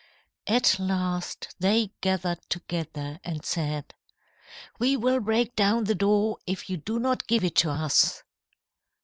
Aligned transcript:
"At 0.47 0.79
last, 0.79 1.53
they 1.59 1.91
gathered 2.01 2.39
together, 2.49 3.19
and 3.23 3.45
said: 3.45 3.93
"'We 4.79 4.97
will 4.97 5.19
break 5.19 5.55
down 5.55 5.83
the 5.83 5.93
door 5.93 6.39
if 6.47 6.71
you 6.71 6.77
do 6.77 6.97
not 6.97 7.27
give 7.27 7.43
it 7.43 7.53
to 7.57 7.69
us.' 7.69 8.23